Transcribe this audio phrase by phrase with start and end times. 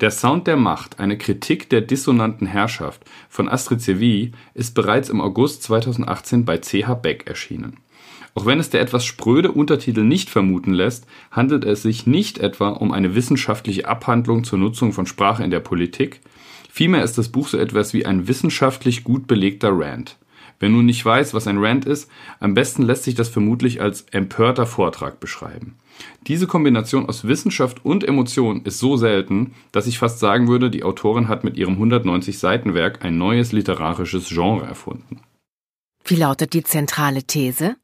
[0.00, 5.20] Der Sound der Macht, eine Kritik der dissonanten Herrschaft von Astrid Seville ist bereits im
[5.20, 7.76] August 2018 bei CH Beck erschienen.
[8.34, 12.70] Auch wenn es der etwas spröde Untertitel nicht vermuten lässt, handelt es sich nicht etwa
[12.70, 16.20] um eine wissenschaftliche Abhandlung zur Nutzung von Sprache in der Politik,
[16.70, 20.16] vielmehr ist das Buch so etwas wie ein wissenschaftlich gut belegter Rant.
[20.62, 22.08] Wer nun nicht weiß, was ein Rant ist,
[22.38, 25.74] am besten lässt sich das vermutlich als empörter Vortrag beschreiben.
[26.28, 30.84] Diese Kombination aus Wissenschaft und Emotion ist so selten, dass ich fast sagen würde, die
[30.84, 35.22] Autorin hat mit ihrem 190 Seiten Werk ein neues literarisches Genre erfunden.
[36.04, 37.74] Wie lautet die zentrale These?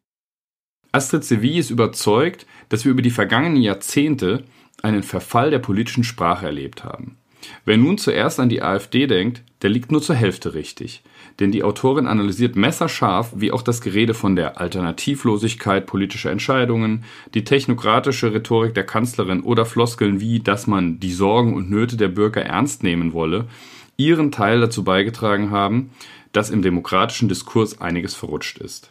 [0.92, 4.44] Astrid Seville ist überzeugt, dass wir über die vergangenen Jahrzehnte
[4.84, 7.16] einen Verfall der politischen Sprache erlebt haben.
[7.64, 11.02] Wer nun zuerst an die AfD denkt, der liegt nur zur Hälfte richtig.
[11.40, 17.44] Denn die Autorin analysiert messerscharf, wie auch das Gerede von der Alternativlosigkeit politischer Entscheidungen, die
[17.44, 22.42] technokratische Rhetorik der Kanzlerin oder Floskeln wie, dass man die Sorgen und Nöte der Bürger
[22.42, 23.46] ernst nehmen wolle,
[23.96, 25.90] ihren Teil dazu beigetragen haben,
[26.32, 28.90] dass im demokratischen Diskurs einiges verrutscht ist.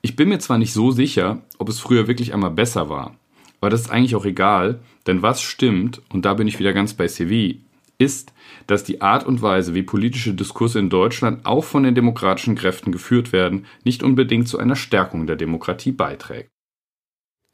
[0.00, 3.16] Ich bin mir zwar nicht so sicher, ob es früher wirklich einmal besser war,
[3.60, 6.94] aber das ist eigentlich auch egal, denn was stimmt, und da bin ich wieder ganz
[6.94, 7.56] bei Seville,
[7.98, 8.32] ist,
[8.68, 12.92] dass die Art und Weise, wie politische Diskurse in Deutschland auch von den demokratischen Kräften
[12.92, 16.50] geführt werden, nicht unbedingt zu einer Stärkung der Demokratie beiträgt.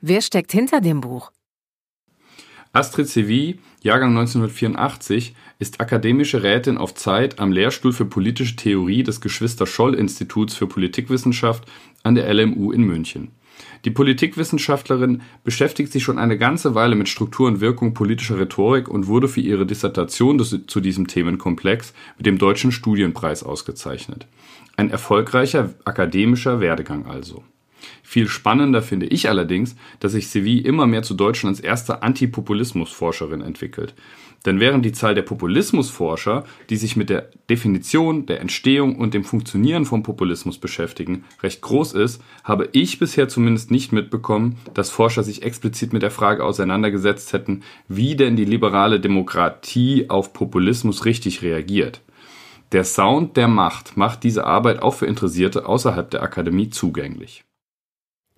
[0.01, 1.33] Wer steckt hinter dem Buch?
[2.75, 9.21] Astrid Seville, Jahrgang 1984, ist akademische Rätin auf Zeit am Lehrstuhl für politische Theorie des
[9.21, 11.71] Geschwister-Scholl-Instituts für Politikwissenschaft
[12.03, 13.31] an der LMU in München.
[13.85, 19.07] Die Politikwissenschaftlerin beschäftigt sich schon eine ganze Weile mit Struktur und Wirkung politischer Rhetorik und
[19.07, 24.27] wurde für ihre Dissertation zu diesem Themenkomplex mit dem Deutschen Studienpreis ausgezeichnet.
[24.77, 27.45] Ein erfolgreicher akademischer Werdegang also.
[28.03, 33.95] Viel spannender finde ich allerdings, dass sich Seville immer mehr zu Deutschlands erster Antipopulismusforscherin entwickelt.
[34.45, 39.25] Denn während die Zahl der Populismusforscher, die sich mit der Definition, der Entstehung und dem
[39.25, 45.23] Funktionieren von Populismus beschäftigen, recht groß ist, habe ich bisher zumindest nicht mitbekommen, dass Forscher
[45.23, 51.41] sich explizit mit der Frage auseinandergesetzt hätten, wie denn die liberale Demokratie auf Populismus richtig
[51.41, 52.03] reagiert.
[52.73, 57.44] Der Sound der Macht macht diese Arbeit auch für Interessierte außerhalb der Akademie zugänglich.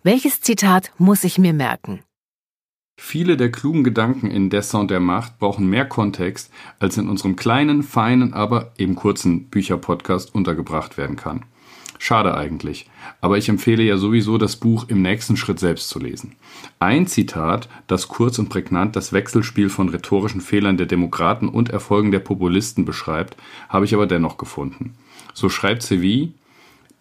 [0.02, 2.00] Welches Zitat muss ich mir merken?
[2.98, 7.36] Viele der klugen Gedanken in Der Sound der Macht brauchen mehr Kontext, als in unserem
[7.36, 11.44] kleinen, feinen, aber eben kurzen Bücherpodcast untergebracht werden kann.
[11.98, 12.88] Schade eigentlich,
[13.20, 16.36] aber ich empfehle ja sowieso, das Buch im nächsten Schritt selbst zu lesen.
[16.78, 22.12] Ein Zitat, das kurz und prägnant das Wechselspiel von rhetorischen Fehlern der Demokraten und Erfolgen
[22.12, 23.36] der Populisten beschreibt,
[23.68, 24.94] habe ich aber dennoch gefunden.
[25.32, 26.32] So schreibt Seville,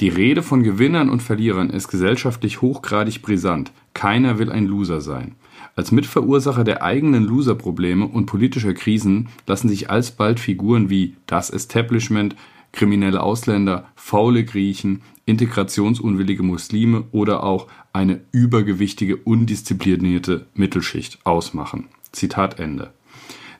[0.01, 3.71] die Rede von Gewinnern und Verlierern ist gesellschaftlich hochgradig brisant.
[3.93, 5.35] Keiner will ein Loser sein.
[5.77, 12.35] Als Mitverursacher der eigenen Loser-Probleme und politischer Krisen lassen sich alsbald Figuren wie das Establishment,
[12.73, 21.87] kriminelle Ausländer, faule Griechen, integrationsunwillige Muslime oder auch eine übergewichtige, undisziplinierte Mittelschicht ausmachen.
[22.11, 22.91] Zitat Ende.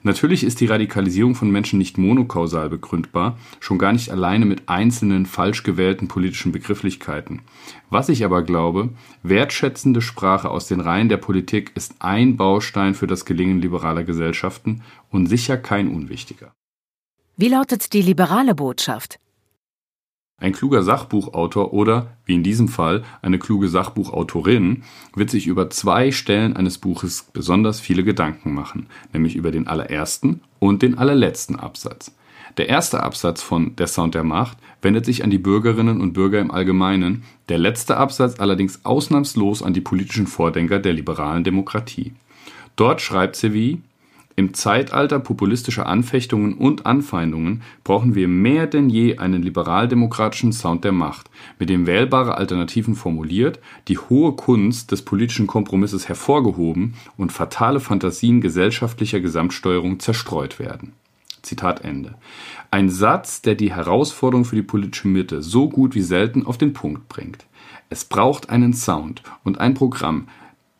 [0.05, 5.25] Natürlich ist die Radikalisierung von Menschen nicht monokausal begründbar, schon gar nicht alleine mit einzelnen
[5.25, 7.41] falsch gewählten politischen Begrifflichkeiten.
[7.89, 8.89] Was ich aber glaube,
[9.23, 14.83] wertschätzende Sprache aus den Reihen der Politik ist ein Baustein für das Gelingen liberaler Gesellschaften
[15.09, 16.53] und sicher kein unwichtiger.
[17.35, 19.17] Wie lautet die liberale Botschaft?
[20.37, 24.83] Ein kluger Sachbuchautor oder, wie in diesem Fall, eine kluge Sachbuchautorin
[25.15, 30.41] wird sich über zwei Stellen eines Buches besonders viele Gedanken machen, nämlich über den allerersten
[30.59, 32.13] und den allerletzten Absatz.
[32.57, 36.41] Der erste Absatz von Der Sound der Macht wendet sich an die Bürgerinnen und Bürger
[36.41, 42.13] im Allgemeinen, der letzte Absatz allerdings ausnahmslos an die politischen Vordenker der liberalen Demokratie.
[42.75, 43.81] Dort schreibt sie wie
[44.37, 50.91] im Zeitalter populistischer Anfechtungen und Anfeindungen brauchen wir mehr denn je einen liberaldemokratischen Sound der
[50.91, 57.79] Macht, mit dem wählbare Alternativen formuliert, die hohe Kunst des politischen Kompromisses hervorgehoben und fatale
[57.79, 60.93] Fantasien gesellschaftlicher Gesamtsteuerung zerstreut werden.
[61.41, 62.15] Zitat Ende.
[62.71, 66.73] Ein Satz, der die Herausforderung für die politische Mitte so gut wie selten auf den
[66.73, 67.45] Punkt bringt.
[67.89, 70.27] Es braucht einen Sound und ein Programm,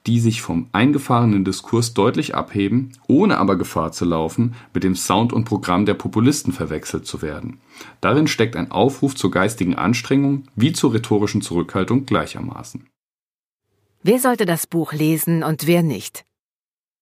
[0.07, 5.33] die sich vom eingefahrenen Diskurs deutlich abheben, ohne aber Gefahr zu laufen, mit dem Sound
[5.33, 7.59] und Programm der Populisten verwechselt zu werden.
[8.01, 12.87] Darin steckt ein Aufruf zur geistigen Anstrengung wie zur rhetorischen Zurückhaltung gleichermaßen.
[14.03, 16.25] Wer sollte das Buch lesen und wer nicht?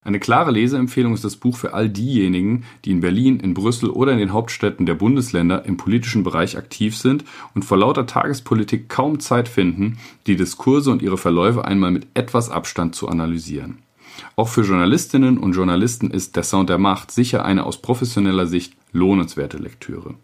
[0.06, 4.12] Eine klare Leseempfehlung ist das Buch für all diejenigen, die in Berlin, in Brüssel oder
[4.12, 7.24] in den Hauptstädten der Bundesländer im politischen Bereich aktiv sind
[7.56, 9.98] und vor lauter Tagespolitik kaum Zeit finden,
[10.28, 13.80] die Diskurse und ihre Verläufe einmal mit etwas Abstand zu analysieren.
[14.36, 18.74] Auch für Journalistinnen und Journalisten ist Der Sound der Macht sicher eine aus professioneller Sicht
[18.92, 20.16] lohnenswerte Lektüre.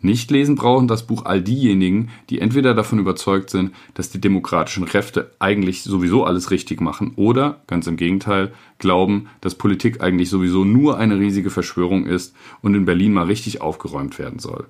[0.00, 4.84] Nicht lesen brauchen das Buch all diejenigen, die entweder davon überzeugt sind, dass die demokratischen
[4.84, 10.64] Kräfte eigentlich sowieso alles richtig machen oder, ganz im Gegenteil, glauben, dass Politik eigentlich sowieso
[10.64, 14.66] nur eine riesige Verschwörung ist und in Berlin mal richtig aufgeräumt werden soll.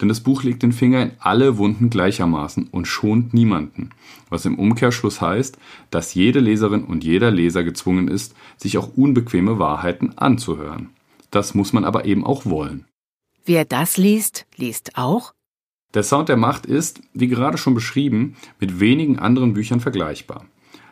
[0.00, 3.90] Denn das Buch legt den Finger in alle Wunden gleichermaßen und schont niemanden.
[4.30, 5.58] Was im Umkehrschluss heißt,
[5.90, 10.88] dass jede Leserin und jeder Leser gezwungen ist, sich auch unbequeme Wahrheiten anzuhören.
[11.30, 12.86] Das muss man aber eben auch wollen.
[13.44, 15.32] Wer das liest, liest auch?
[15.94, 20.44] Der Sound der Macht ist, wie gerade schon beschrieben, mit wenigen anderen Büchern vergleichbar.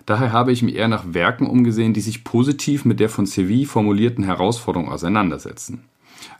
[0.07, 3.67] Daher habe ich mich eher nach Werken umgesehen, die sich positiv mit der von Seville
[3.67, 5.85] formulierten Herausforderung auseinandersetzen.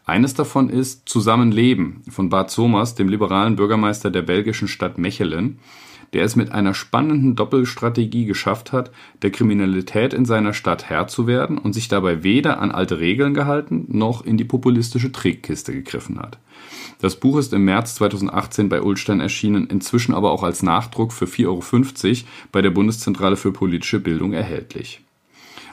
[0.07, 5.59] Eines davon ist Zusammenleben von Bart Somers, dem liberalen Bürgermeister der belgischen Stadt Mechelen,
[6.13, 8.91] der es mit einer spannenden Doppelstrategie geschafft hat,
[9.23, 13.35] der Kriminalität in seiner Stadt Herr zu werden und sich dabei weder an alte Regeln
[13.35, 16.39] gehalten noch in die populistische Trägkiste gegriffen hat.
[17.01, 21.27] Das Buch ist im März 2018 bei Ulstein erschienen, inzwischen aber auch als Nachdruck für
[21.27, 25.03] 4,50 Euro bei der Bundeszentrale für politische Bildung erhältlich.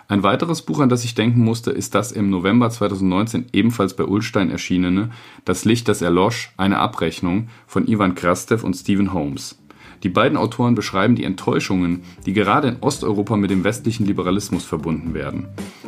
[0.07, 4.03] Ein weiteres Buch, an das ich denken musste, ist das im November 2019 ebenfalls bei
[4.03, 5.09] Ulstein erschienene
[5.45, 9.57] Das Licht, das erlosch, eine Abrechnung von Ivan Krastev und Stephen Holmes.
[10.05, 15.15] Die beiden Autoren beschreiben die Enttäuschungen, die gerade in Osteuropa mit dem westlichen Liberalismus verbunden
[15.15, 15.47] werden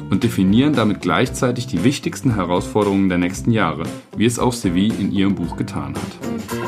[0.10, 3.84] und definieren damit gleichzeitig die wichtigsten Herausforderungen der nächsten Jahre,
[4.16, 6.67] wie es auch Seville in ihrem Buch getan hat.